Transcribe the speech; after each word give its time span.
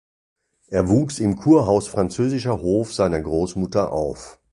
Er 0.69 0.89
wuchs 0.89 1.19
im 1.19 1.35
Kurhaus 1.35 1.87
„Französischer 1.87 2.59
Hof“ 2.59 2.91
seiner 2.91 3.21
Großmutter 3.21 3.91
auf. 3.91 4.39